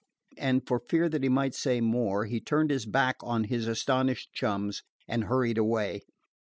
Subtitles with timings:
[0.39, 4.33] And, for fear that he might say more, he turned his back on his astonished
[4.33, 6.01] chums and hurried away.